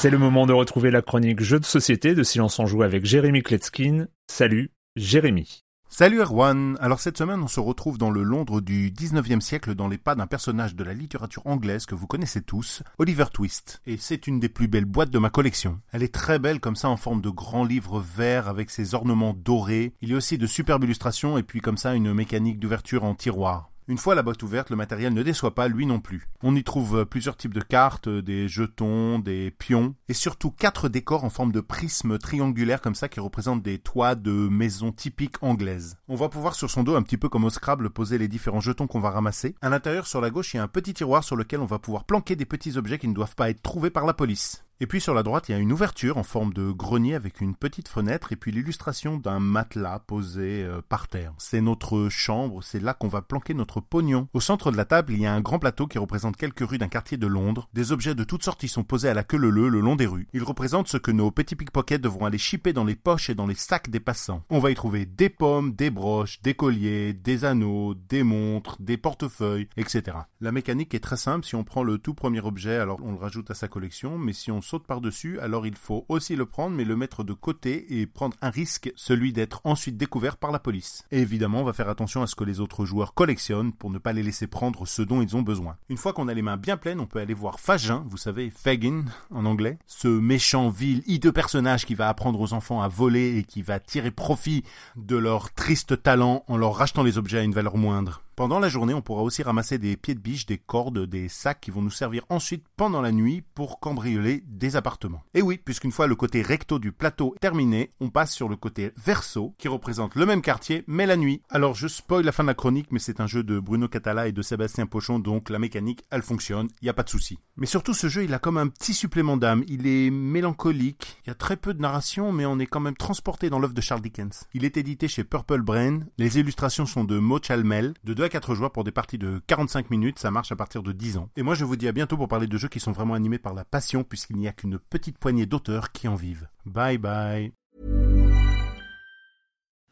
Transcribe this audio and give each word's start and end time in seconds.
C'est 0.00 0.08
le 0.08 0.16
moment 0.16 0.46
de 0.46 0.54
retrouver 0.54 0.90
la 0.90 1.02
chronique 1.02 1.42
Jeux 1.42 1.60
de 1.60 1.66
société 1.66 2.14
de 2.14 2.22
Silence 2.22 2.58
en 2.58 2.64
Joue 2.64 2.82
avec 2.82 3.04
Jérémy 3.04 3.42
Kletskin. 3.42 4.06
Salut, 4.28 4.70
Jérémy. 4.96 5.62
Salut 5.90 6.22
Erwan 6.22 6.78
Alors 6.80 7.00
cette 7.00 7.18
semaine 7.18 7.42
on 7.42 7.48
se 7.48 7.60
retrouve 7.60 7.98
dans 7.98 8.08
le 8.10 8.22
Londres 8.22 8.62
du 8.62 8.90
19e 8.92 9.42
siècle 9.42 9.74
dans 9.74 9.88
les 9.88 9.98
pas 9.98 10.14
d'un 10.14 10.26
personnage 10.26 10.74
de 10.74 10.84
la 10.84 10.94
littérature 10.94 11.46
anglaise 11.46 11.84
que 11.84 11.94
vous 11.94 12.06
connaissez 12.06 12.40
tous, 12.40 12.82
Oliver 12.98 13.26
Twist. 13.30 13.82
Et 13.84 13.98
c'est 13.98 14.26
une 14.26 14.40
des 14.40 14.48
plus 14.48 14.68
belles 14.68 14.86
boîtes 14.86 15.10
de 15.10 15.18
ma 15.18 15.28
collection. 15.28 15.80
Elle 15.92 16.02
est 16.02 16.14
très 16.14 16.38
belle 16.38 16.60
comme 16.60 16.76
ça 16.76 16.88
en 16.88 16.96
forme 16.96 17.20
de 17.20 17.28
grand 17.28 17.64
livre 17.64 18.00
vert 18.00 18.48
avec 18.48 18.70
ses 18.70 18.94
ornements 18.94 19.34
dorés. 19.34 19.92
Il 20.00 20.08
y 20.08 20.14
a 20.14 20.16
aussi 20.16 20.38
de 20.38 20.46
superbes 20.46 20.84
illustrations 20.84 21.36
et 21.36 21.42
puis 21.42 21.60
comme 21.60 21.76
ça 21.76 21.94
une 21.94 22.14
mécanique 22.14 22.58
d'ouverture 22.58 23.04
en 23.04 23.14
tiroir. 23.14 23.69
Une 23.90 23.98
fois 23.98 24.14
la 24.14 24.22
boîte 24.22 24.44
ouverte, 24.44 24.70
le 24.70 24.76
matériel 24.76 25.12
ne 25.12 25.22
déçoit 25.24 25.56
pas, 25.56 25.66
lui 25.66 25.84
non 25.84 25.98
plus. 25.98 26.28
On 26.44 26.54
y 26.54 26.62
trouve 26.62 26.98
euh, 26.98 27.04
plusieurs 27.04 27.36
types 27.36 27.52
de 27.52 27.60
cartes, 27.60 28.06
euh, 28.06 28.22
des 28.22 28.46
jetons, 28.46 29.18
des 29.18 29.50
pions, 29.50 29.96
et 30.08 30.14
surtout 30.14 30.52
quatre 30.52 30.88
décors 30.88 31.24
en 31.24 31.28
forme 31.28 31.50
de 31.50 31.58
prisme 31.58 32.16
triangulaire 32.16 32.82
comme 32.82 32.94
ça 32.94 33.08
qui 33.08 33.18
représentent 33.18 33.64
des 33.64 33.80
toits 33.80 34.14
de 34.14 34.30
maisons 34.30 34.92
typiques 34.92 35.42
anglaises. 35.42 35.96
On 36.06 36.14
va 36.14 36.28
pouvoir 36.28 36.54
sur 36.54 36.70
son 36.70 36.84
dos, 36.84 36.94
un 36.94 37.02
petit 37.02 37.16
peu 37.16 37.28
comme 37.28 37.42
au 37.42 37.50
Scrabble, 37.50 37.90
poser 37.90 38.16
les 38.16 38.28
différents 38.28 38.60
jetons 38.60 38.86
qu'on 38.86 39.00
va 39.00 39.10
ramasser. 39.10 39.56
À 39.60 39.70
l'intérieur, 39.70 40.06
sur 40.06 40.20
la 40.20 40.30
gauche, 40.30 40.54
il 40.54 40.58
y 40.58 40.60
a 40.60 40.62
un 40.62 40.68
petit 40.68 40.94
tiroir 40.94 41.24
sur 41.24 41.34
lequel 41.34 41.58
on 41.58 41.66
va 41.66 41.80
pouvoir 41.80 42.04
planquer 42.04 42.36
des 42.36 42.46
petits 42.46 42.76
objets 42.76 43.00
qui 43.00 43.08
ne 43.08 43.14
doivent 43.14 43.34
pas 43.34 43.50
être 43.50 43.60
trouvés 43.60 43.90
par 43.90 44.06
la 44.06 44.14
police. 44.14 44.62
Et 44.82 44.86
puis 44.86 45.02
sur 45.02 45.12
la 45.12 45.22
droite, 45.22 45.46
il 45.46 45.52
y 45.52 45.54
a 45.54 45.58
une 45.58 45.72
ouverture 45.72 46.16
en 46.16 46.22
forme 46.22 46.54
de 46.54 46.70
grenier 46.70 47.14
avec 47.14 47.42
une 47.42 47.54
petite 47.54 47.86
fenêtre 47.86 48.32
et 48.32 48.36
puis 48.36 48.50
l'illustration 48.50 49.18
d'un 49.18 49.38
matelas 49.38 49.98
posé 49.98 50.64
euh, 50.64 50.80
par 50.88 51.06
terre. 51.06 51.34
C'est 51.36 51.60
notre 51.60 52.08
chambre, 52.08 52.62
c'est 52.62 52.80
là 52.80 52.94
qu'on 52.94 53.08
va 53.08 53.20
planquer 53.20 53.52
notre 53.52 53.82
pognon. 53.82 54.28
Au 54.32 54.40
centre 54.40 54.72
de 54.72 54.78
la 54.78 54.86
table, 54.86 55.12
il 55.12 55.20
y 55.20 55.26
a 55.26 55.34
un 55.34 55.42
grand 55.42 55.58
plateau 55.58 55.86
qui 55.86 55.98
représente 55.98 56.38
quelques 56.38 56.66
rues 56.66 56.78
d'un 56.78 56.88
quartier 56.88 57.18
de 57.18 57.26
Londres. 57.26 57.68
Des 57.74 57.92
objets 57.92 58.14
de 58.14 58.24
toutes 58.24 58.42
sortes 58.42 58.62
y 58.62 58.68
sont 58.68 58.82
posés 58.82 59.10
à 59.10 59.12
la 59.12 59.22
queue 59.22 59.36
leu 59.36 59.68
le 59.68 59.80
long 59.80 59.96
des 59.96 60.06
rues. 60.06 60.28
Ils 60.32 60.42
représentent 60.42 60.88
ce 60.88 60.96
que 60.96 61.10
nos 61.10 61.30
petits 61.30 61.56
pickpockets 61.56 62.00
devront 62.00 62.24
aller 62.24 62.38
chipper 62.38 62.72
dans 62.72 62.84
les 62.84 62.96
poches 62.96 63.28
et 63.28 63.34
dans 63.34 63.46
les 63.46 63.54
sacs 63.54 63.90
des 63.90 64.00
passants. 64.00 64.44
On 64.48 64.60
va 64.60 64.70
y 64.70 64.74
trouver 64.74 65.04
des 65.04 65.28
pommes, 65.28 65.74
des 65.74 65.90
broches, 65.90 66.40
des 66.40 66.54
colliers, 66.54 67.12
des 67.12 67.44
anneaux, 67.44 67.92
des 67.92 68.22
montres, 68.22 68.76
des 68.80 68.96
portefeuilles, 68.96 69.68
etc. 69.76 70.16
La 70.40 70.52
mécanique 70.52 70.94
est 70.94 71.00
très 71.00 71.18
simple. 71.18 71.44
Si 71.44 71.54
on 71.54 71.64
prend 71.64 71.82
le 71.82 71.98
tout 71.98 72.14
premier 72.14 72.40
objet, 72.40 72.76
alors 72.76 72.98
on 73.02 73.12
le 73.12 73.18
rajoute 73.18 73.50
à 73.50 73.54
sa 73.54 73.68
collection, 73.68 74.16
mais 74.16 74.32
si 74.32 74.50
on 74.50 74.62
saute 74.70 74.86
par-dessus, 74.86 75.40
alors 75.40 75.66
il 75.66 75.74
faut 75.74 76.04
aussi 76.08 76.36
le 76.36 76.46
prendre 76.46 76.76
mais 76.76 76.84
le 76.84 76.94
mettre 76.94 77.24
de 77.24 77.32
côté 77.32 77.98
et 78.00 78.06
prendre 78.06 78.36
un 78.40 78.50
risque, 78.50 78.92
celui 78.94 79.32
d'être 79.32 79.60
ensuite 79.64 79.96
découvert 79.96 80.36
par 80.36 80.52
la 80.52 80.60
police. 80.60 81.04
Évidemment, 81.10 81.62
on 81.62 81.64
va 81.64 81.72
faire 81.72 81.88
attention 81.88 82.22
à 82.22 82.28
ce 82.28 82.36
que 82.36 82.44
les 82.44 82.60
autres 82.60 82.84
joueurs 82.84 83.14
collectionnent 83.14 83.72
pour 83.72 83.90
ne 83.90 83.98
pas 83.98 84.12
les 84.12 84.22
laisser 84.22 84.46
prendre 84.46 84.86
ce 84.86 85.02
dont 85.02 85.22
ils 85.22 85.36
ont 85.36 85.42
besoin. 85.42 85.76
Une 85.88 85.96
fois 85.96 86.12
qu'on 86.12 86.28
a 86.28 86.34
les 86.34 86.42
mains 86.42 86.56
bien 86.56 86.76
pleines, 86.76 87.00
on 87.00 87.06
peut 87.06 87.18
aller 87.18 87.34
voir 87.34 87.58
Fagin, 87.58 88.04
vous 88.06 88.16
savez, 88.16 88.50
Fagin 88.50 89.06
en 89.34 89.44
anglais, 89.44 89.78
ce 89.88 90.06
méchant, 90.06 90.68
vil, 90.68 91.02
hideux 91.06 91.32
personnage 91.32 91.84
qui 91.84 91.96
va 91.96 92.08
apprendre 92.08 92.40
aux 92.40 92.52
enfants 92.52 92.80
à 92.80 92.86
voler 92.86 93.38
et 93.38 93.42
qui 93.42 93.62
va 93.62 93.80
tirer 93.80 94.12
profit 94.12 94.62
de 94.94 95.16
leur 95.16 95.52
triste 95.52 96.00
talent 96.00 96.44
en 96.46 96.56
leur 96.56 96.76
rachetant 96.76 97.02
les 97.02 97.18
objets 97.18 97.38
à 97.38 97.42
une 97.42 97.54
valeur 97.54 97.76
moindre. 97.76 98.22
Pendant 98.40 98.58
la 98.58 98.70
journée, 98.70 98.94
on 98.94 99.02
pourra 99.02 99.22
aussi 99.22 99.42
ramasser 99.42 99.76
des 99.76 99.98
pieds 99.98 100.14
de 100.14 100.18
biche, 100.18 100.46
des 100.46 100.56
cordes, 100.56 101.04
des 101.04 101.28
sacs 101.28 101.60
qui 101.60 101.70
vont 101.70 101.82
nous 101.82 101.90
servir 101.90 102.24
ensuite 102.30 102.64
pendant 102.74 103.02
la 103.02 103.12
nuit 103.12 103.42
pour 103.54 103.80
cambrioler 103.80 104.42
des 104.60 104.76
appartements. 104.76 105.24
Et 105.34 105.42
oui, 105.42 105.58
puisqu'une 105.64 105.90
fois 105.90 106.06
le 106.06 106.14
côté 106.14 106.42
recto 106.42 106.78
du 106.78 106.92
plateau 106.92 107.34
terminé, 107.40 107.92
on 107.98 108.10
passe 108.10 108.32
sur 108.32 108.48
le 108.48 108.56
côté 108.56 108.92
verso 109.02 109.54
qui 109.58 109.66
représente 109.66 110.14
le 110.14 110.26
même 110.26 110.42
quartier 110.42 110.84
mais 110.86 111.06
la 111.06 111.16
nuit. 111.16 111.42
Alors 111.48 111.74
je 111.74 111.88
spoil 111.88 112.24
la 112.24 112.30
fin 112.30 112.44
de 112.44 112.48
la 112.48 112.54
chronique, 112.54 112.92
mais 112.92 112.98
c'est 112.98 113.20
un 113.20 113.26
jeu 113.26 113.42
de 113.42 113.58
Bruno 113.58 113.88
Catala 113.88 114.28
et 114.28 114.32
de 114.32 114.42
Sébastien 114.42 114.86
Pochon, 114.86 115.18
donc 115.18 115.48
la 115.48 115.58
mécanique 115.58 116.04
elle 116.10 116.22
fonctionne, 116.22 116.68
il 116.80 116.84
n'y 116.84 116.90
a 116.90 116.94
pas 116.94 117.02
de 117.02 117.08
souci. 117.08 117.38
Mais 117.56 117.66
surtout 117.66 117.94
ce 117.94 118.08
jeu 118.08 118.22
il 118.24 118.34
a 118.34 118.38
comme 118.38 118.58
un 118.58 118.68
petit 118.68 118.92
supplément 118.94 119.38
d'âme, 119.38 119.64
il 119.66 119.86
est 119.86 120.10
mélancolique, 120.10 121.18
il 121.24 121.28
y 121.28 121.32
a 121.32 121.34
très 121.34 121.56
peu 121.56 121.72
de 121.72 121.80
narration 121.80 122.32
mais 122.32 122.44
on 122.44 122.58
est 122.58 122.66
quand 122.66 122.80
même 122.80 122.96
transporté 122.96 123.48
dans 123.48 123.58
l'œuvre 123.58 123.74
de 123.74 123.80
Charles 123.80 124.02
Dickens. 124.02 124.44
Il 124.52 124.64
est 124.66 124.76
édité 124.76 125.08
chez 125.08 125.24
Purple 125.24 125.62
Brain, 125.62 126.00
les 126.18 126.38
illustrations 126.38 126.84
sont 126.84 127.04
de 127.04 127.18
Mo 127.18 127.38
Chalmel, 127.42 127.94
de 128.04 128.12
2 128.12 128.28
4 128.28 128.54
joueurs 128.54 128.72
pour 128.72 128.84
des 128.84 128.92
parties 128.92 129.18
de 129.18 129.40
45 129.46 129.90
minutes, 129.90 130.18
ça 130.18 130.30
marche 130.30 130.52
à 130.52 130.56
partir 130.56 130.82
de 130.82 130.92
10 130.92 131.16
ans. 131.16 131.30
Et 131.36 131.42
moi 131.42 131.54
je 131.54 131.64
vous 131.64 131.76
dis 131.76 131.88
à 131.88 131.92
bientôt 131.92 132.18
pour 132.18 132.28
parler 132.28 132.46
de 132.46 132.58
jeux 132.58 132.68
qui 132.68 132.80
sont 132.80 132.92
vraiment 132.92 133.14
animés 133.14 133.38
par 133.38 133.54
la 133.54 133.64
passion 133.64 134.04
puisqu'il 134.04 134.36
n'y 134.36 134.48
a 134.50 134.52
qu'une 134.52 134.78
petite 134.78 135.18
poignée 135.18 135.46
d'auteurs 135.46 135.92
qui 135.92 136.08
en 136.08 136.16
vivent. 136.16 136.48
Bye 136.66 136.98
bye. 136.98 137.52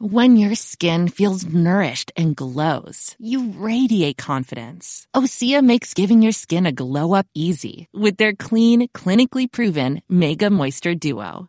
When 0.00 0.36
your 0.36 0.54
skin 0.54 1.08
feels 1.08 1.44
nourished 1.44 2.12
and 2.16 2.36
glows, 2.36 3.16
you 3.18 3.52
radiate 3.58 4.16
confidence. 4.16 5.08
Osea 5.12 5.60
makes 5.60 5.92
giving 5.92 6.22
your 6.22 6.30
skin 6.32 6.66
a 6.66 6.72
glow 6.72 7.14
up 7.14 7.26
easy 7.34 7.88
with 7.92 8.16
their 8.16 8.32
clean, 8.32 8.86
clinically 8.94 9.50
proven 9.50 10.00
Mega 10.08 10.50
Moisture 10.50 10.94
Duo. 10.94 11.48